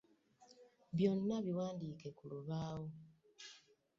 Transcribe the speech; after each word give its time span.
Byonna 0.95 1.35
biwandiike 1.45 2.07
ku 2.17 2.23
lubaawo. 2.31 2.89